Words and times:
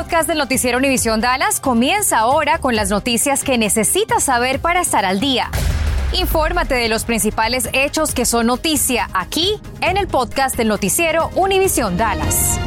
podcast 0.00 0.26
del 0.26 0.38
noticiero 0.38 0.78
Univisión 0.78 1.20
Dallas 1.20 1.60
comienza 1.60 2.20
ahora 2.20 2.56
con 2.56 2.74
las 2.74 2.88
noticias 2.88 3.44
que 3.44 3.58
necesitas 3.58 4.22
saber 4.24 4.58
para 4.58 4.80
estar 4.80 5.04
al 5.04 5.20
día. 5.20 5.48
Infórmate 6.18 6.74
de 6.74 6.88
los 6.88 7.04
principales 7.04 7.68
hechos 7.74 8.14
que 8.14 8.24
son 8.24 8.46
noticia 8.46 9.08
aquí 9.12 9.56
en 9.82 9.98
el 9.98 10.06
podcast 10.06 10.56
del 10.56 10.68
noticiero 10.68 11.28
Univisión 11.36 11.98
Dallas. 11.98 12.58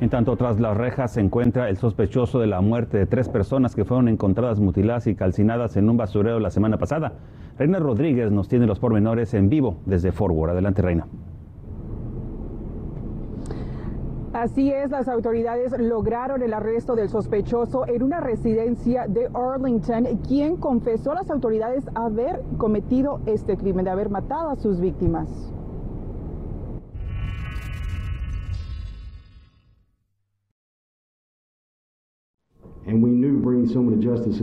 En 0.00 0.08
tanto, 0.08 0.36
tras 0.36 0.60
las 0.60 0.76
rejas 0.76 1.14
se 1.14 1.20
encuentra 1.20 1.68
el 1.68 1.76
sospechoso 1.76 2.38
de 2.38 2.46
la 2.46 2.60
muerte 2.60 2.96
de 2.96 3.06
tres 3.06 3.28
personas 3.28 3.74
que 3.74 3.84
fueron 3.84 4.06
encontradas 4.06 4.60
mutiladas 4.60 5.08
y 5.08 5.16
calcinadas 5.16 5.76
en 5.76 5.90
un 5.90 5.96
basurero 5.96 6.38
la 6.38 6.50
semana 6.50 6.78
pasada. 6.78 7.14
Reina 7.58 7.80
Rodríguez 7.80 8.30
nos 8.30 8.48
tiene 8.48 8.66
los 8.66 8.78
pormenores 8.78 9.34
en 9.34 9.48
vivo 9.48 9.80
desde 9.84 10.12
Forward. 10.12 10.50
Adelante, 10.50 10.80
Reina. 10.80 11.08
Así 14.44 14.70
es, 14.70 14.90
las 14.90 15.08
autoridades 15.08 15.72
lograron 15.78 16.42
el 16.42 16.52
arresto 16.52 16.94
del 16.94 17.08
sospechoso 17.08 17.86
en 17.88 18.02
una 18.02 18.20
residencia 18.20 19.06
de 19.08 19.30
Arlington, 19.32 20.04
quien 20.28 20.58
confesó 20.58 21.12
a 21.12 21.14
las 21.14 21.30
autoridades 21.30 21.82
haber 21.94 22.42
cometido 22.58 23.20
este 23.24 23.56
crimen, 23.56 23.86
de 23.86 23.92
haber 23.92 24.10
matado 24.10 24.50
a 24.50 24.56
sus 24.56 24.80
víctimas. 24.80 25.30
Bringing 32.84 33.66
someone 33.66 33.98
to 33.98 34.02
justice 34.02 34.38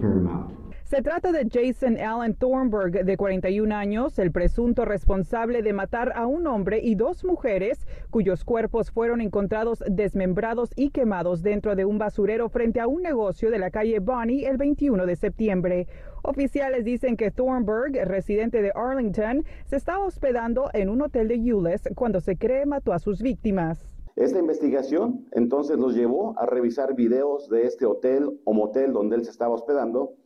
paramount. 0.00 0.59
Se 0.90 1.02
trata 1.02 1.30
de 1.30 1.48
Jason 1.48 2.00
Allen 2.00 2.34
Thornburg, 2.34 3.04
de 3.04 3.16
41 3.16 3.72
años, 3.72 4.18
el 4.18 4.32
presunto 4.32 4.84
responsable 4.84 5.62
de 5.62 5.72
matar 5.72 6.12
a 6.16 6.26
un 6.26 6.48
hombre 6.48 6.80
y 6.82 6.96
dos 6.96 7.24
mujeres 7.24 7.86
cuyos 8.10 8.42
cuerpos 8.42 8.90
fueron 8.90 9.20
encontrados 9.20 9.84
desmembrados 9.86 10.72
y 10.74 10.90
quemados 10.90 11.44
dentro 11.44 11.76
de 11.76 11.84
un 11.84 11.98
basurero 11.98 12.48
frente 12.48 12.80
a 12.80 12.88
un 12.88 13.02
negocio 13.02 13.52
de 13.52 13.60
la 13.60 13.70
calle 13.70 14.00
Bonnie 14.00 14.48
el 14.48 14.56
21 14.56 15.06
de 15.06 15.14
septiembre. 15.14 15.86
Oficiales 16.24 16.84
dicen 16.84 17.16
que 17.16 17.30
Thornburg, 17.30 17.92
residente 18.08 18.60
de 18.60 18.72
Arlington, 18.74 19.44
se 19.66 19.76
estaba 19.76 20.04
hospedando 20.04 20.70
en 20.72 20.88
un 20.88 21.02
hotel 21.02 21.28
de 21.28 21.36
Euless 21.36 21.88
cuando 21.94 22.20
se 22.20 22.36
cree 22.36 22.66
mató 22.66 22.92
a 22.92 22.98
sus 22.98 23.22
víctimas. 23.22 23.86
Esta 24.16 24.40
investigación 24.40 25.28
entonces 25.30 25.78
los 25.78 25.94
llevó 25.94 26.36
a 26.36 26.46
revisar 26.46 26.96
videos 26.96 27.48
de 27.48 27.62
este 27.62 27.86
hotel 27.86 28.40
o 28.44 28.52
motel 28.52 28.92
donde 28.92 29.14
él 29.14 29.24
se 29.24 29.30
estaba 29.30 29.54
hospedando 29.54 30.16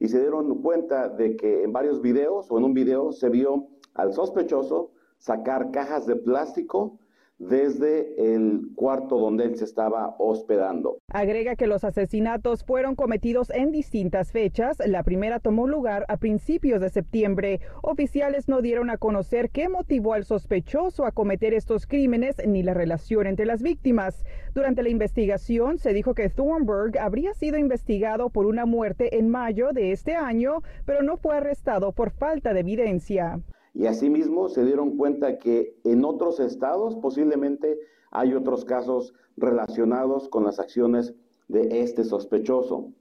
y 0.00 0.08
se 0.08 0.18
dieron 0.18 0.62
cuenta 0.62 1.08
de 1.08 1.36
que 1.36 1.62
en 1.62 1.72
varios 1.72 2.00
videos 2.00 2.50
o 2.50 2.58
en 2.58 2.64
un 2.64 2.74
video 2.74 3.12
se 3.12 3.28
vio 3.28 3.68
al 3.94 4.12
sospechoso 4.12 4.90
sacar 5.18 5.70
cajas 5.70 6.06
de 6.06 6.16
plástico 6.16 6.98
desde 7.40 8.34
el 8.34 8.68
cuarto 8.76 9.18
donde 9.18 9.44
él 9.44 9.56
se 9.56 9.64
estaba 9.64 10.14
hospedando. 10.18 10.98
Agrega 11.08 11.56
que 11.56 11.66
los 11.66 11.84
asesinatos 11.84 12.64
fueron 12.64 12.94
cometidos 12.94 13.50
en 13.50 13.72
distintas 13.72 14.30
fechas. 14.30 14.78
La 14.86 15.02
primera 15.02 15.40
tomó 15.40 15.66
lugar 15.66 16.04
a 16.08 16.18
principios 16.18 16.82
de 16.82 16.90
septiembre. 16.90 17.60
Oficiales 17.82 18.46
no 18.48 18.60
dieron 18.60 18.90
a 18.90 18.98
conocer 18.98 19.50
qué 19.50 19.70
motivó 19.70 20.12
al 20.12 20.24
sospechoso 20.24 21.06
a 21.06 21.12
cometer 21.12 21.54
estos 21.54 21.86
crímenes 21.86 22.36
ni 22.46 22.62
la 22.62 22.74
relación 22.74 23.26
entre 23.26 23.46
las 23.46 23.62
víctimas. 23.62 24.22
Durante 24.54 24.82
la 24.82 24.90
investigación 24.90 25.78
se 25.78 25.94
dijo 25.94 26.14
que 26.14 26.28
Thornburg 26.28 26.98
habría 26.98 27.32
sido 27.32 27.56
investigado 27.56 28.28
por 28.28 28.44
una 28.44 28.66
muerte 28.66 29.18
en 29.18 29.30
mayo 29.30 29.72
de 29.72 29.92
este 29.92 30.14
año, 30.14 30.62
pero 30.84 31.02
no 31.02 31.16
fue 31.16 31.38
arrestado 31.38 31.92
por 31.92 32.10
falta 32.10 32.52
de 32.52 32.60
evidencia. 32.60 33.40
Y 33.72 33.86
asimismo 33.86 34.48
se 34.48 34.64
dieron 34.64 34.96
cuenta 34.96 35.38
que 35.38 35.76
en 35.84 36.04
otros 36.04 36.40
estados 36.40 36.96
posiblemente 36.96 37.78
hay 38.10 38.34
otros 38.34 38.64
casos 38.64 39.14
relacionados 39.36 40.28
con 40.28 40.44
las 40.44 40.58
acciones 40.58 41.14
de 41.48 41.82
este 41.82 42.04
sospechoso. 42.04 42.92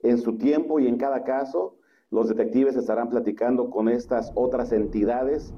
En 0.00 0.18
su 0.18 0.36
tiempo 0.36 0.80
y 0.80 0.86
en 0.86 0.96
cada 0.96 1.24
caso, 1.24 1.76
los 2.10 2.28
detectives 2.28 2.76
estarán 2.76 3.08
platicando 3.08 3.70
con 3.70 3.88
estas 3.88 4.32
otras 4.36 4.72
entidades 4.72 5.54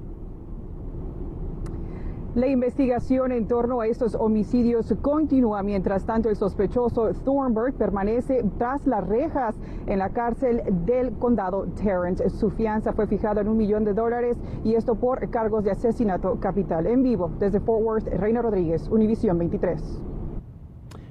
la 2.37 2.45
investigación 2.45 3.31
en 3.31 3.47
torno 3.47 3.81
a 3.81 3.87
estos 3.87 4.13
homicidios 4.13 4.93
continúa. 5.01 5.63
Mientras 5.63 6.05
tanto, 6.05 6.29
el 6.29 6.35
sospechoso 6.35 7.11
Thornburg 7.25 7.73
permanece 7.73 8.45
tras 8.59 8.85
las 8.85 9.07
rejas 9.07 9.55
en 9.87 9.97
la 9.97 10.09
cárcel 10.09 10.61
del 10.85 11.13
condado 11.13 11.65
Tarrant. 11.83 12.21
Su 12.29 12.51
fianza 12.51 12.93
fue 12.93 13.07
fijada 13.07 13.41
en 13.41 13.47
un 13.47 13.57
millón 13.57 13.85
de 13.85 13.95
dólares 13.95 14.37
y 14.63 14.75
esto 14.75 14.93
por 14.93 15.27
cargos 15.31 15.63
de 15.63 15.71
asesinato 15.71 16.39
capital. 16.39 16.85
En 16.85 17.01
vivo, 17.01 17.31
desde 17.39 17.59
Fort 17.59 17.83
Worth, 17.83 18.07
Reina 18.07 18.43
Rodríguez, 18.43 18.87
Univisión 18.87 19.39
23. 19.39 20.16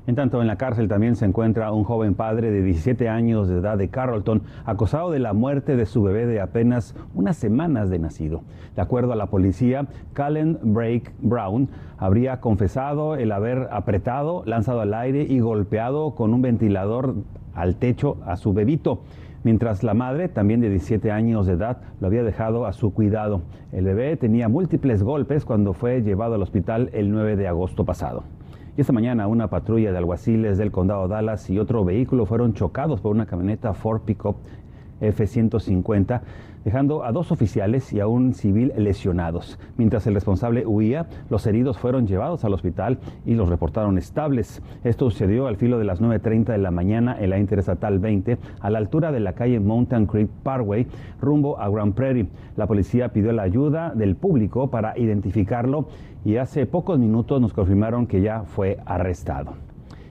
En 0.07 0.15
tanto, 0.15 0.41
en 0.41 0.47
la 0.47 0.57
cárcel 0.57 0.87
también 0.87 1.17
se 1.17 1.25
encuentra 1.25 1.73
un 1.73 1.83
joven 1.83 2.15
padre 2.15 2.53
de 2.53 2.63
17 2.63 3.09
años 3.09 3.49
de 3.49 3.59
edad 3.59 3.77
de 3.77 3.89
Carrollton, 3.89 4.43
acosado 4.65 5.11
de 5.11 5.19
la 5.19 5.33
muerte 5.33 5.75
de 5.75 5.85
su 5.85 6.03
bebé 6.03 6.27
de 6.27 6.41
apenas 6.41 6.95
unas 7.15 7.37
semanas 7.37 7.91
de 7.91 7.99
nacido. 7.99 8.43
De 8.77 8.83
acuerdo 8.83 9.13
a 9.13 9.17
la 9.17 9.27
policía, 9.27 9.89
Callen 10.13 10.59
Break 10.63 11.13
Brown 11.21 11.69
habría 11.99 12.41
confesado 12.41 13.17
el 13.17 13.33
haber 13.33 13.69
apretado, 13.73 14.45
lanzado 14.47 14.81
al 14.81 14.95
aire 14.95 15.23
y 15.23 15.41
golpeado 15.41 16.15
con 16.15 16.33
un 16.33 16.43
ventilador 16.43 17.17
al 17.53 17.75
techo 17.75 18.19
a 18.27 18.37
su 18.37 18.53
bebito 18.53 19.01
mientras 19.47 19.85
la 19.85 19.95
madre, 19.95 20.29
también 20.29 20.61
de 20.61 20.69
17 20.69 21.13
años 21.13 21.47
de 21.47 21.53
edad, 21.53 21.79
lo 22.01 22.09
había 22.09 22.25
dejado 22.25 22.67
a 22.67 22.73
su 22.73 22.93
cuidado. 22.93 23.43
El 23.71 23.85
bebé 23.85 24.17
tenía 24.17 24.49
múltiples 24.49 25.05
golpes 25.05 25.45
cuando 25.45 25.73
fue 25.73 26.03
llevado 26.03 26.35
al 26.35 26.43
hospital 26.43 26.91
el 26.93 27.13
9 27.13 27.37
de 27.37 27.47
agosto 27.47 27.85
pasado. 27.85 28.25
Y 28.77 28.83
esta 28.83 28.93
mañana 28.93 29.27
una 29.27 29.49
patrulla 29.49 29.91
de 29.91 29.97
alguaciles 29.97 30.59
del 30.59 30.71
condado 30.71 31.09
Dallas 31.09 31.49
y 31.49 31.59
otro 31.59 31.83
vehículo 31.83 32.27
fueron 32.27 32.53
chocados 32.53 33.01
por 33.01 33.11
una 33.11 33.25
camioneta 33.25 33.73
Ford 33.73 34.03
Pickup 34.03 34.37
F-150, 35.01 36.21
dejando 36.67 37.05
a 37.05 37.13
dos 37.13 37.31
oficiales 37.31 37.93
y 37.93 38.01
a 38.01 38.09
un 38.09 38.35
civil 38.35 38.73
lesionados. 38.77 39.57
Mientras 39.77 40.05
el 40.09 40.15
responsable 40.15 40.67
huía, 40.67 41.07
los 41.31 41.47
heridos 41.47 41.79
fueron 41.79 42.09
llevados 42.09 42.45
al 42.45 42.55
hospital 42.55 42.99
y 43.25 43.35
los 43.35 43.49
reportaron 43.49 43.99
estables. 43.99 44.61
Esto 44.83 45.09
sucedió 45.09 45.47
al 45.47 45.59
filo 45.59 45.79
de 45.79 45.85
las 45.85 46.03
9.30 46.03 46.47
de 46.47 46.59
la 46.59 46.73
mañana 46.73 47.17
en 47.21 47.31
la 47.31 47.39
Interestatal 47.39 48.01
20, 48.01 48.39
a 48.59 48.71
la 48.71 48.79
altura 48.79 49.13
de 49.13 49.21
la 49.21 49.35
calle 49.35 49.61
Mountain 49.61 50.07
Creek 50.07 50.29
Parkway, 50.43 50.89
rumbo 51.21 51.57
a 51.61 51.69
Grand 51.69 51.95
Prairie. 51.95 52.27
La 52.57 52.67
policía 52.67 53.11
pidió 53.13 53.31
la 53.31 53.43
ayuda 53.43 53.93
del 53.95 54.17
público 54.17 54.69
para 54.69 54.99
identificarlo 54.99 55.87
y 56.25 56.39
hace 56.39 56.67
pocos 56.67 56.99
minutos 56.99 57.41
nos 57.41 57.53
confirmaron 57.53 58.09
que 58.09 58.23
ya 58.23 58.43
fue 58.43 58.79
arrestado 58.87 59.55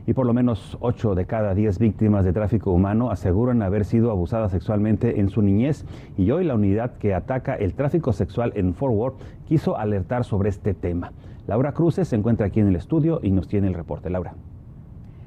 y 0.08 0.14
por 0.14 0.26
lo 0.26 0.34
menos 0.34 0.78
8 0.82 1.16
de 1.16 1.26
cada 1.26 1.54
10 1.56 1.80
víctimas 1.80 2.26
de 2.26 2.34
tráfico 2.34 2.72
humano 2.72 3.12
aseguran 3.12 3.62
haber 3.62 3.86
sido 3.86 4.12
abusadas 4.12 4.52
sexualmente 4.52 5.20
en 5.20 5.30
su 5.30 5.42
niñez 5.42 5.86
y 6.18 6.30
hoy 6.32 6.44
la 6.44 6.56
unidad 6.56 6.98
que 6.98 7.14
ataca 7.14 7.56
el 7.56 7.74
tráfico 7.74 8.14
sexual 8.14 8.52
en 8.56 8.74
Fort 8.74 8.94
Worth 8.94 9.22
quiso 9.46 9.78
alertar 9.78 10.24
sobre 10.24 10.50
este 10.50 10.74
tema. 10.74 11.12
Laura 11.48 11.74
Cruces 11.74 12.08
se 12.08 12.16
encuentra 12.16 12.48
aquí 12.48 12.60
en 12.60 12.68
el 12.68 12.76
estudio 12.76 13.20
y 13.22 13.32
nos 13.32 13.48
tiene 13.48 13.68
el 13.68 13.74
reporte. 13.74 14.10
Laura. 14.10 14.34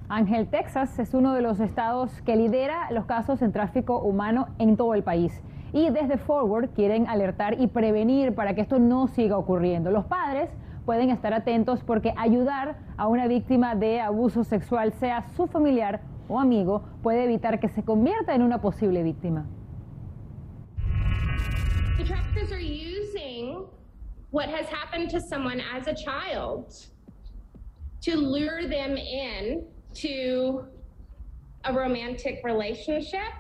Ángel, 0.09 0.49
Texas 0.49 0.99
es 0.99 1.13
uno 1.13 1.35
de 1.35 1.43
los 1.43 1.61
estados 1.61 2.23
que 2.23 2.35
lidera 2.35 2.91
los 2.91 3.05
casos 3.05 3.43
en 3.43 3.53
tráfico 3.53 4.01
humano 4.01 4.49
en 4.59 4.77
todo 4.77 4.95
el 4.95 5.03
país. 5.03 5.43
Y 5.73 5.91
desde 5.91 6.17
Forward 6.17 6.71
quieren 6.71 7.07
alertar 7.09 7.61
y 7.61 7.67
prevenir 7.67 8.35
para 8.35 8.55
que 8.55 8.63
esto 8.63 8.79
no 8.79 9.07
siga 9.09 9.37
ocurriendo. 9.37 9.91
Los 9.91 10.07
padres 10.07 10.49
pueden 10.89 11.11
estar 11.11 11.35
atentos 11.35 11.85
porque 11.85 12.15
ayudar 12.17 12.79
a 12.97 13.09
una 13.09 13.27
víctima 13.27 13.75
de 13.75 14.01
abuso 14.01 14.43
sexual, 14.43 14.91
sea 14.95 15.23
su 15.37 15.47
familiar 15.47 16.01
o 16.31 16.41
amigo, 16.41 16.83
puede 17.03 17.25
evitar 17.25 17.61
que 17.61 17.69
se 17.69 17.83
convierta 17.83 18.35
en 18.35 18.43
una 18.43 18.63
posible 18.63 19.03
víctima. 19.03 19.45
The 21.99 22.05
traffickers 22.05 22.51
are 22.53 22.63
using 22.63 23.67
what 24.31 24.47
has 24.49 24.67
happened 24.71 25.11
to 25.11 25.21
someone 25.21 25.61
as 25.61 25.87
a 25.89 25.95
child 25.95 26.73
to 28.01 28.17
lure 28.17 28.67
them 28.67 28.97
in 28.97 29.67
to 29.93 30.65
a 31.65 31.73
romantic 31.75 32.41
relationship. 32.43 33.35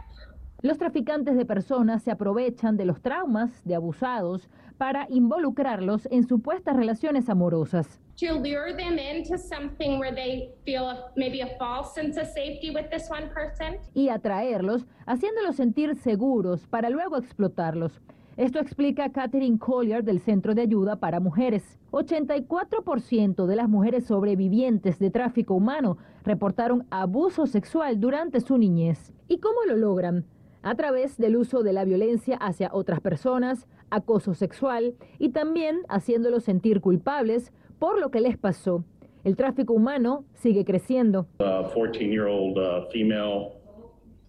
Los 0.60 0.76
traficantes 0.76 1.34
de 1.34 1.46
personas 1.46 2.02
se 2.02 2.10
aprovechan 2.10 2.76
de 2.76 2.84
los 2.84 3.00
traumas 3.00 3.64
de 3.64 3.74
abusados 3.74 4.50
para 4.78 5.06
involucrarlos 5.10 6.08
en 6.10 6.26
supuestas 6.26 6.76
relaciones 6.76 7.28
amorosas. 7.28 8.00
To 8.20 8.34
lure 8.34 8.74
them 8.74 8.98
into 8.98 9.36
something 9.36 9.98
where 9.98 10.14
they 10.14 10.50
feel 10.64 10.86
maybe 11.16 11.40
a 11.42 11.56
false 11.58 11.92
sense 11.94 12.18
of 12.18 12.26
safety 12.28 12.70
with 12.70 12.88
this 12.90 13.10
one 13.10 13.28
person. 13.28 13.78
Y 13.94 14.08
atraerlos, 14.08 14.86
haciéndolos 15.06 15.56
sentir 15.56 15.96
seguros 15.96 16.66
para 16.66 16.90
luego 16.90 17.16
explotarlos. 17.16 18.00
Esto 18.36 18.60
explica 18.60 19.10
Catherine 19.10 19.58
Collier 19.58 20.04
del 20.04 20.20
Centro 20.20 20.54
de 20.54 20.62
Ayuda 20.62 20.96
para 20.96 21.18
Mujeres. 21.18 21.76
84% 21.90 23.46
de 23.46 23.56
las 23.56 23.68
mujeres 23.68 24.06
sobrevivientes 24.06 25.00
de 25.00 25.10
tráfico 25.10 25.54
humano 25.54 25.98
reportaron 26.22 26.86
abuso 26.90 27.46
sexual 27.46 27.98
durante 27.98 28.40
su 28.40 28.56
niñez. 28.56 29.12
¿Y 29.26 29.38
cómo 29.38 29.58
lo 29.66 29.76
logran? 29.76 30.24
a 30.62 30.74
través 30.74 31.16
del 31.16 31.36
uso 31.36 31.62
de 31.62 31.72
la 31.72 31.84
violencia 31.84 32.36
hacia 32.36 32.70
otras 32.72 33.00
personas, 33.00 33.66
acoso 33.90 34.34
sexual 34.34 34.94
y 35.18 35.30
también 35.30 35.80
haciéndolos 35.88 36.44
sentir 36.44 36.80
culpables 36.80 37.52
por 37.78 38.00
lo 38.00 38.10
que 38.10 38.20
les 38.20 38.36
pasó. 38.36 38.84
El 39.24 39.36
tráfico 39.36 39.72
humano 39.72 40.24
sigue 40.34 40.64
creciendo. 40.64 41.26
A 41.40 41.68
14-year-old 41.74 42.56
uh, 42.56 42.90
female, 42.90 43.60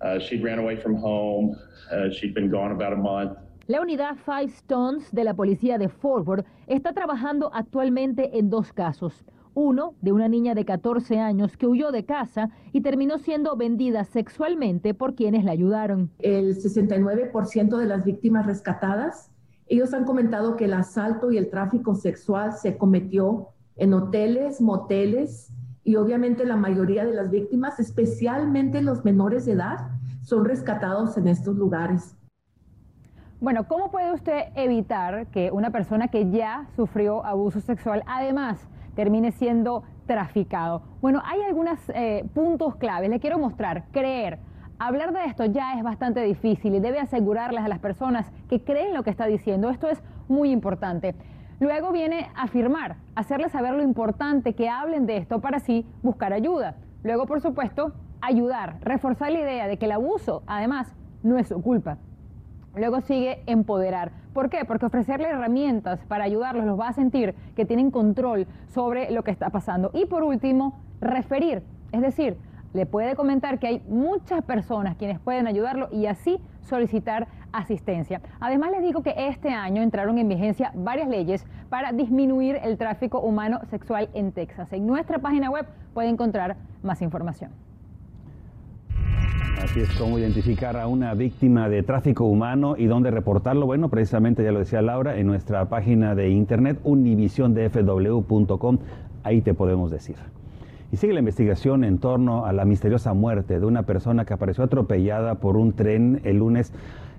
uh, 0.02 0.20
she 0.20 0.38
ran 0.42 0.60
away 0.60 0.76
from 0.76 0.96
home. 0.96 1.56
Uh, 1.92 2.10
she'd 2.10 2.34
been 2.34 2.50
gone 2.50 2.72
about 2.72 2.94
a 2.94 2.96
month. 2.96 3.38
La 3.70 3.82
unidad 3.82 4.16
Five 4.26 4.52
Stones 4.52 5.12
de 5.12 5.24
la 5.24 5.36
policía 5.36 5.78
de 5.78 5.90
Forward 5.90 6.44
está 6.66 6.94
trabajando 6.94 7.52
actualmente 7.54 8.40
en 8.40 8.50
dos 8.50 8.74
casos. 8.74 9.24
Uno 9.54 9.94
de 10.02 10.12
una 10.12 10.28
niña 10.28 10.56
de 10.56 10.66
14 10.66 11.20
años 11.20 11.56
que 11.56 11.68
huyó 11.68 11.92
de 11.92 12.04
casa 12.04 12.50
y 12.74 12.82
terminó 12.82 13.20
siendo 13.20 13.56
vendida 13.58 14.06
sexualmente 14.06 14.96
por 14.96 15.14
quienes 15.14 15.44
la 15.44 15.52
ayudaron. 15.52 16.10
El 16.18 16.56
69% 16.56 17.78
de 17.78 17.86
las 17.86 18.06
víctimas 18.06 18.48
rescatadas, 18.48 19.32
ellos 19.70 19.94
han 19.94 20.04
comentado 20.04 20.56
que 20.56 20.66
el 20.66 20.74
asalto 20.74 21.32
y 21.32 21.38
el 21.38 21.50
tráfico 21.50 21.94
sexual 21.96 22.54
se 22.54 22.78
cometió 22.78 23.50
en 23.76 23.94
hoteles, 23.94 24.60
moteles 24.62 25.54
y 25.84 25.96
obviamente 25.96 26.44
la 26.46 26.56
mayoría 26.56 27.06
de 27.06 27.14
las 27.14 27.30
víctimas, 27.30 27.80
especialmente 27.80 28.82
los 28.82 29.06
menores 29.06 29.46
de 29.46 29.54
edad, 29.54 29.92
son 30.24 30.44
rescatados 30.46 31.18
en 31.18 31.28
estos 31.28 31.56
lugares. 31.56 32.16
Bueno, 33.40 33.68
¿cómo 33.68 33.90
puede 33.90 34.12
usted 34.12 34.46
evitar 34.56 35.28
que 35.28 35.52
una 35.52 35.70
persona 35.70 36.10
que 36.10 36.30
ya 36.30 36.68
sufrió 36.76 37.24
abuso 37.26 37.62
sexual 37.62 38.04
además 38.06 38.60
termine 38.96 39.32
siendo 39.32 39.84
traficado? 40.08 40.82
Bueno, 41.00 41.22
hay 41.24 41.42
algunos 41.44 41.80
eh, 41.90 42.28
puntos 42.34 42.76
claves. 42.76 43.10
Le 43.10 43.20
quiero 43.20 43.38
mostrar. 43.38 43.86
Creer. 43.92 44.40
Hablar 44.82 45.12
de 45.12 45.26
esto 45.26 45.44
ya 45.44 45.74
es 45.74 45.84
bastante 45.84 46.22
difícil 46.22 46.74
y 46.74 46.80
debe 46.80 47.00
asegurarles 47.00 47.66
a 47.66 47.68
las 47.68 47.80
personas 47.80 48.32
que 48.48 48.64
creen 48.64 48.94
lo 48.94 49.04
que 49.04 49.10
está 49.10 49.26
diciendo. 49.26 49.70
Esto 49.70 49.90
es 49.90 50.02
muy 50.30 50.52
importante. 50.52 51.16
Luego 51.60 51.92
viene 51.92 52.30
afirmar, 52.34 52.96
hacerles 53.14 53.52
saber 53.52 53.74
lo 53.74 53.84
importante 53.84 54.54
que 54.54 54.70
hablen 54.70 55.06
de 55.06 55.18
esto 55.18 55.42
para 55.42 55.58
así 55.58 55.86
buscar 56.02 56.32
ayuda. 56.32 56.78
Luego, 57.04 57.26
por 57.26 57.42
supuesto, 57.42 57.92
ayudar, 58.22 58.78
reforzar 58.80 59.34
la 59.34 59.40
idea 59.42 59.68
de 59.68 59.76
que 59.78 59.84
el 59.84 59.92
abuso, 59.92 60.44
además, 60.48 60.96
no 61.24 61.38
es 61.38 61.50
su 61.50 61.62
culpa. 61.62 61.98
Luego 62.74 63.02
sigue 63.02 63.44
empoderar. 63.48 64.14
¿Por 64.34 64.50
qué? 64.50 64.64
Porque 64.64 64.86
ofrecerle 64.86 65.28
herramientas 65.28 66.00
para 66.08 66.24
ayudarlos 66.24 66.66
los 66.66 66.80
va 66.80 66.88
a 66.88 66.94
sentir 66.94 67.36
que 67.54 67.66
tienen 67.66 67.92
control 67.92 68.48
sobre 68.70 69.12
lo 69.12 69.26
que 69.26 69.32
está 69.32 69.50
pasando. 69.50 69.92
Y 69.94 70.06
por 70.06 70.24
último, 70.24 70.80
referir. 71.02 71.64
Es 71.92 72.00
decir, 72.00 72.38
le 72.74 72.86
puede 72.86 73.16
comentar 73.16 73.60
que 73.60 73.68
hay 73.68 73.82
muchas 73.88 74.44
personas 74.44 74.96
quienes 74.98 75.20
pueden 75.20 75.48
ayudarlo 75.48 75.90
y 75.92 76.06
así 76.06 76.40
solicitar 76.62 77.28
asistencia. 77.52 78.22
Además 78.40 78.72
les 78.72 78.84
digo 78.84 79.02
que 79.02 79.14
este 79.18 79.50
año 79.50 79.82
entraron 79.82 80.18
en 80.18 80.28
vigencia 80.28 80.72
varias 80.76 81.10
leyes 81.10 81.46
para 81.70 81.92
disminuir 81.92 82.60
el 82.64 82.78
tráfico 82.78 83.20
humano 83.20 83.60
sexual 83.70 84.10
en 84.14 84.32
Texas. 84.32 84.72
En 84.74 84.86
nuestra 84.86 85.20
página 85.20 85.50
web 85.50 85.66
puede 85.94 86.10
encontrar 86.10 86.58
más 86.84 87.02
información. 87.02 87.52
Así 89.64 89.82
es 89.82 89.90
como 89.98 90.18
identificar 90.18 90.78
a 90.78 90.88
una 90.88 91.14
víctima 91.14 91.68
de 91.68 91.84
tráfico 91.84 92.24
humano 92.24 92.76
y 92.78 92.86
dónde 92.86 93.12
reportarlo. 93.12 93.66
Bueno, 93.66 93.90
precisamente 93.90 94.42
ya 94.44 94.54
lo 94.54 94.60
decía 94.60 94.82
Laura, 94.82 95.18
en 95.18 95.28
nuestra 95.28 95.68
página 95.68 96.16
de 96.16 96.30
internet 96.30 96.80
univisiondfw.com, 96.84 98.78
ahí 99.24 99.42
te 99.42 99.54
podemos 99.54 99.92
decir. 99.92 100.16
Y 100.92 100.98
sigue 100.98 101.14
la 101.14 101.20
investigación 101.20 101.84
en 101.84 102.00
torno 102.00 102.46
a 102.46 102.54
la 102.54 102.66
misteriosa 102.66 103.14
muerte 103.14 103.60
de 103.60 103.66
una 103.66 103.84
persona 103.84 104.26
que 104.26 104.34
apareció 104.34 104.64
atropellada 104.64 105.36
por 105.36 105.56
un 105.56 105.74
tren 105.74 106.20
el 106.24 106.38
lunes, 106.38 106.74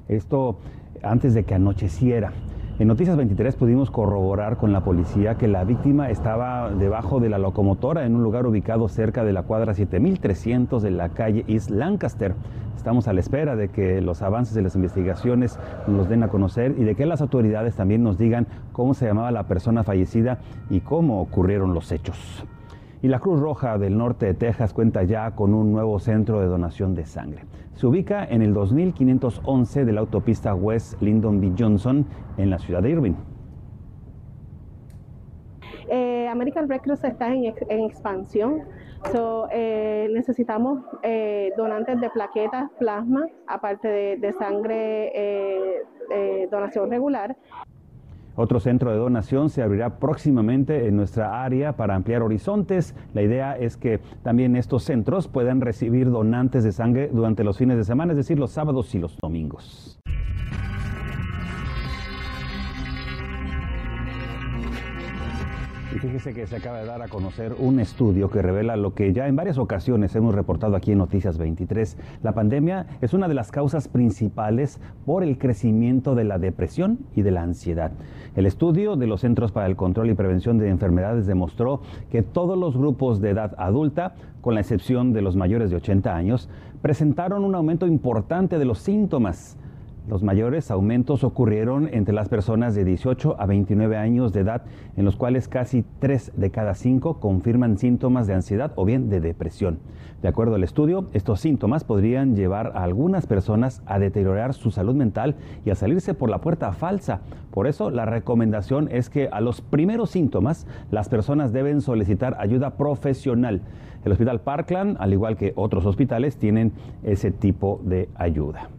esto 0.09 0.59
antes 1.03 1.35
de 1.35 1.45
que 1.45 1.55
anocheciera. 1.55 2.33
En 2.81 2.89
Noticias 2.89 3.17
23 3.17 3.55
pudimos 3.57 3.91
corroborar 3.91 4.57
con 4.57 4.73
la 4.73 4.83
policía 4.83 5.37
que 5.37 5.47
la 5.47 5.65
víctima 5.65 6.11
estaba 6.11 6.71
debajo 6.71 7.21
de 7.21 7.29
la 7.29 7.39
locomotora 7.39 8.07
en 8.07 8.17
un 8.17 8.25
lugar 8.25 8.47
ubicado 8.47 8.89
cerca 8.89 9.23
de 9.23 9.33
la 9.33 9.43
cuadra 9.45 9.75
7300 9.75 10.83
de 10.83 10.91
la 10.91 11.11
calle 11.11 11.45
East 11.47 11.71
Lancaster. 11.71 12.35
Estamos 12.77 13.07
a 13.07 13.13
la 13.13 13.21
espera 13.21 13.55
de 13.55 13.69
que 13.69 14.01
los 14.01 14.23
avances 14.23 14.55
de 14.55 14.63
las 14.63 14.75
investigaciones 14.75 15.61
nos 15.87 16.09
den 16.09 16.23
a 16.23 16.29
conocer 16.29 16.75
y 16.77 16.85
de 16.85 16.97
que 16.97 17.07
las 17.07 17.21
autoridades 17.21 17.77
también 17.77 18.03
nos 18.03 18.19
digan 18.19 18.49
cómo 18.73 18.95
se 18.95 19.07
llamaba 19.07 19.31
la 19.31 19.47
persona 19.47 19.85
fallecida 19.85 20.39
y 20.71 20.81
cómo 20.81 21.21
ocurrieron 21.21 21.75
los 21.75 21.93
hechos. 21.93 22.47
Y 23.03 23.09
la 23.09 23.19
Cruz 23.19 23.41
Roja 23.41 23.79
del 23.79 23.97
norte 23.97 24.27
de 24.27 24.35
Texas 24.35 24.75
cuenta 24.75 25.05
ya 25.05 25.31
con 25.31 25.55
un 25.55 25.73
nuevo 25.73 25.99
centro 25.99 26.41
de 26.41 26.47
donación 26.47 26.95
de 26.95 27.07
sangre. 27.07 27.45
Se 27.75 27.87
ubica 27.87 28.25
en 28.25 28.43
el 28.43 28.53
2511 28.53 29.87
de 29.87 29.93
la 29.93 30.01
autopista 30.01 30.55
West 30.55 31.01
Lyndon 31.01 31.41
B. 31.41 31.55
Johnson 31.59 32.05
en 32.37 32.51
la 32.51 32.59
ciudad 32.59 32.83
de 32.83 32.91
Irving. 32.91 33.15
Eh, 35.89 36.29
American 36.29 36.69
Red 36.69 36.83
Cross 36.83 37.05
está 37.05 37.33
en, 37.33 37.47
expansión. 37.47 38.65
Eh, 39.51 40.09
necesitamos 40.13 40.85
eh, 41.03 41.53
donantes 41.57 41.99
de 42.03 42.11
plaquetas, 42.11 42.71
plasma, 42.79 43.27
aparte 43.47 43.89
de 44.19 44.33
sangre, 44.35 45.83
donación 46.51 46.91
regular. 46.91 47.35
Otro 48.37 48.61
centro 48.61 48.91
de 48.91 48.97
donación 48.97 49.51
se 49.51 49.63
abrirá 49.63 49.99
próximamente 49.99 50.87
en 50.87 50.97
nuestra 50.97 51.43
área 51.45 51.77
para 51.77 51.95
ampliar 51.95 52.23
horizontes. 52.23 52.95
La 53.15 53.23
idea 53.23 53.57
es 53.57 53.77
que 53.77 54.01
también 54.23 54.57
estos 54.57 54.85
centros 54.85 55.29
puedan 55.29 55.61
recibir 55.61 56.11
donantes 56.11 56.65
de 56.65 56.73
sangre 56.73 57.11
durante 57.13 57.45
los 57.45 57.59
fines 57.59 57.77
de 57.77 57.85
semana, 57.85 58.13
es 58.13 58.17
decir, 58.17 58.39
los 58.39 58.51
sábados 58.51 58.95
y 58.95 58.99
los 58.99 59.17
domingos. 59.19 60.00
Y 65.93 65.99
fíjese 65.99 66.33
que 66.33 66.47
se 66.47 66.55
acaba 66.55 66.79
de 66.79 66.87
dar 66.87 67.03
a 67.03 67.09
conocer 67.09 67.53
un 67.59 67.81
estudio 67.81 68.31
que 68.31 68.43
revela 68.43 68.77
lo 68.77 68.95
que 68.95 69.13
ya 69.13 69.27
en 69.27 69.35
varias 69.35 69.59
ocasiones 69.59 70.15
hemos 70.15 70.37
reportado 70.37 70.77
aquí 70.77 70.93
en 70.93 70.99
Noticias 70.99 71.37
23. 71.37 71.97
La 72.23 72.33
pandemia 72.33 72.87
es 73.01 73.13
una 73.13 73.27
de 73.27 73.35
las 73.35 73.51
causas 73.51 73.89
principales 73.89 74.81
por 75.05 75.25
el 75.25 75.37
crecimiento 75.37 76.15
de 76.15 76.23
la 76.23 76.39
depresión 76.39 77.01
y 77.17 77.23
de 77.23 77.33
la 77.33 77.43
ansiedad. 77.43 77.91
El 78.37 78.47
estudio 78.47 78.95
de 78.95 79.09
los 79.09 79.23
Centros 79.23 79.51
para 79.51 79.67
el 79.67 79.75
Control 79.75 80.11
y 80.11 80.15
Prevención 80.15 80.59
de 80.59 80.69
Enfermedades 80.69 81.27
demostró 81.27 81.83
que 82.09 82.23
todos 82.23 82.57
los 82.57 82.77
grupos 82.77 83.21
de 83.21 83.31
edad 83.31 83.57
adulta, 83.59 84.15
con 84.43 84.55
la 84.55 84.61
excepción 84.61 85.13
de 85.13 85.23
los 85.23 85.35
mayores 85.35 85.71
de 85.71 85.77
80 85.77 86.15
años, 86.15 86.49
presentaron 86.83 87.45
un 87.45 87.57
aumento 87.57 87.89
importante 87.89 88.61
de 88.61 88.65
los 88.65 88.79
síntomas 88.79 89.59
los 90.11 90.25
mayores 90.25 90.73
aumentos 90.73 91.23
ocurrieron 91.23 91.89
entre 91.93 92.13
las 92.13 92.29
personas 92.29 92.75
de 92.75 92.85
18 92.85 93.37
a 93.39 93.47
29 93.47 93.97
años 93.97 94.33
de 94.33 94.41
edad, 94.41 94.63
en 94.97 95.05
los 95.05 95.15
cuales 95.15 95.47
casi 95.47 95.85
3 96.01 96.33
de 96.35 96.51
cada 96.51 96.75
5 96.75 97.21
confirman 97.21 97.79
síntomas 97.79 98.27
de 98.27 98.35
ansiedad 98.35 98.73
o 98.75 98.85
bien 98.85 99.09
de 99.09 99.21
depresión. 99.21 99.79
De 100.21 100.27
acuerdo 100.27 100.57
al 100.57 100.65
estudio, 100.65 101.07
estos 101.13 101.39
síntomas 101.39 101.85
podrían 101.85 102.35
llevar 102.35 102.73
a 102.75 102.83
algunas 102.83 103.29
personas 103.29 103.83
a 103.87 104.01
deteriorar 104.01 104.53
su 104.53 104.73
salud 104.73 104.97
mental 104.97 105.37
y 105.65 105.71
a 105.71 105.77
salirse 105.77 106.13
por 106.13 106.29
la 106.29 106.41
puerta 106.41 106.73
falsa. 106.73 107.21
Por 107.53 107.69
eso, 107.69 107.91
la 107.91 108.05
recomendación 108.05 108.89
es 108.91 109.11
que 109.11 109.29
a 109.29 109.41
los 109.41 109.61
primeros 109.61 110.11
síntomas 110.11 110.67
las 110.91 111.09
personas 111.09 111.53
deben 111.53 111.81
solicitar 111.83 112.37
ayuda 112.41 112.77
profesional. 112.77 113.61
El 114.05 114.11
Hospital 114.11 114.41
Parkland, 114.41 114.97
al 114.99 115.13
igual 115.13 115.37
que 115.37 115.53
otros 115.55 115.87
hospitales, 115.87 116.37
tienen 116.37 116.73
ese 117.05 117.31
tipo 117.31 117.81
de 117.85 118.09
ayuda. 118.17 118.71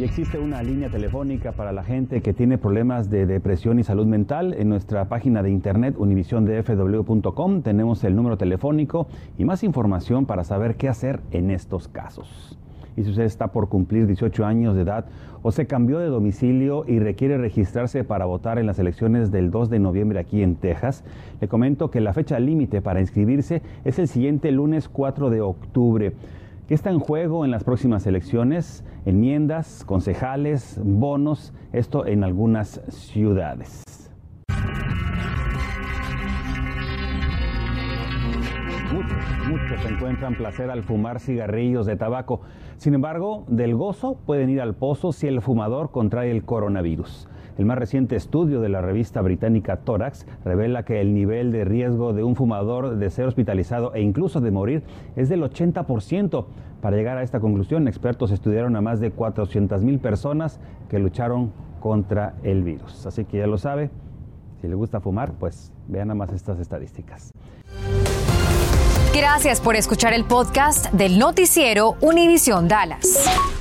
Y 0.00 0.04
existe 0.04 0.38
una 0.38 0.62
línea 0.62 0.88
telefónica 0.88 1.52
para 1.52 1.72
la 1.72 1.84
gente 1.84 2.22
que 2.22 2.32
tiene 2.32 2.56
problemas 2.56 3.10
de 3.10 3.26
depresión 3.26 3.78
y 3.78 3.84
salud 3.84 4.06
mental. 4.06 4.54
En 4.54 4.70
nuestra 4.70 5.10
página 5.10 5.42
de 5.42 5.50
internet 5.50 5.94
univisiondfw.com 5.98 7.60
tenemos 7.60 8.02
el 8.04 8.16
número 8.16 8.38
telefónico 8.38 9.08
y 9.36 9.44
más 9.44 9.62
información 9.62 10.24
para 10.24 10.42
saber 10.42 10.76
qué 10.76 10.88
hacer 10.88 11.20
en 11.32 11.50
estos 11.50 11.86
casos. 11.88 12.58
Y 12.96 13.02
si 13.02 13.10
usted 13.10 13.24
está 13.24 13.48
por 13.48 13.68
cumplir 13.68 14.06
18 14.06 14.46
años 14.46 14.74
de 14.74 14.82
edad 14.82 15.04
o 15.42 15.52
se 15.52 15.66
cambió 15.66 15.98
de 15.98 16.06
domicilio 16.06 16.84
y 16.86 16.98
requiere 16.98 17.36
registrarse 17.36 18.02
para 18.02 18.24
votar 18.24 18.58
en 18.58 18.64
las 18.64 18.78
elecciones 18.78 19.30
del 19.30 19.50
2 19.50 19.68
de 19.68 19.80
noviembre 19.80 20.18
aquí 20.18 20.42
en 20.42 20.56
Texas, 20.56 21.04
le 21.42 21.48
comento 21.48 21.90
que 21.90 22.00
la 22.00 22.14
fecha 22.14 22.40
límite 22.40 22.80
para 22.80 23.02
inscribirse 23.02 23.60
es 23.84 23.98
el 23.98 24.08
siguiente 24.08 24.50
lunes 24.50 24.88
4 24.88 25.28
de 25.28 25.42
octubre. 25.42 26.14
¿Qué 26.70 26.74
está 26.74 26.90
en 26.90 27.00
juego 27.00 27.44
en 27.44 27.50
las 27.50 27.64
próximas 27.64 28.06
elecciones? 28.06 28.84
Enmiendas, 29.04 29.82
concejales, 29.84 30.80
bonos, 30.80 31.52
esto 31.72 32.06
en 32.06 32.22
algunas 32.22 32.80
ciudades. 32.90 33.82
Muchos, 38.92 39.48
muchos 39.48 39.84
encuentran 39.90 40.36
placer 40.36 40.70
al 40.70 40.84
fumar 40.84 41.18
cigarrillos 41.18 41.86
de 41.86 41.96
tabaco. 41.96 42.42
Sin 42.76 42.94
embargo, 42.94 43.46
del 43.48 43.74
gozo 43.74 44.20
pueden 44.24 44.48
ir 44.48 44.60
al 44.60 44.76
pozo 44.76 45.10
si 45.10 45.26
el 45.26 45.42
fumador 45.42 45.90
contrae 45.90 46.30
el 46.30 46.44
coronavirus. 46.44 47.26
El 47.58 47.66
más 47.66 47.78
reciente 47.78 48.16
estudio 48.16 48.60
de 48.60 48.68
la 48.68 48.80
revista 48.80 49.20
británica 49.20 49.76
Tórax 49.78 50.26
revela 50.44 50.84
que 50.84 51.00
el 51.00 51.14
nivel 51.14 51.52
de 51.52 51.64
riesgo 51.64 52.12
de 52.12 52.22
un 52.22 52.36
fumador 52.36 52.96
de 52.96 53.10
ser 53.10 53.26
hospitalizado 53.26 53.94
e 53.94 54.00
incluso 54.00 54.40
de 54.40 54.50
morir 54.50 54.82
es 55.16 55.28
del 55.28 55.42
80%. 55.42 56.46
Para 56.80 56.96
llegar 56.96 57.18
a 57.18 57.22
esta 57.22 57.40
conclusión, 57.40 57.88
expertos 57.88 58.30
estudiaron 58.30 58.74
a 58.76 58.80
más 58.80 59.00
de 59.00 59.10
400 59.10 59.82
mil 59.82 59.98
personas 59.98 60.60
que 60.88 60.98
lucharon 60.98 61.52
contra 61.80 62.34
el 62.42 62.62
virus. 62.62 63.06
Así 63.06 63.24
que 63.24 63.38
ya 63.38 63.46
lo 63.46 63.58
sabe, 63.58 63.90
Si 64.60 64.68
le 64.68 64.74
gusta 64.74 65.00
fumar, 65.00 65.32
pues 65.32 65.72
vean 65.88 66.08
nada 66.08 66.16
más 66.16 66.32
estas 66.34 66.60
estadísticas. 66.60 67.32
Gracias 69.14 69.60
por 69.60 69.74
escuchar 69.74 70.12
el 70.12 70.24
podcast 70.24 70.92
del 70.92 71.18
noticiero 71.18 71.96
Univisión 72.00 72.68
Dallas. 72.68 73.59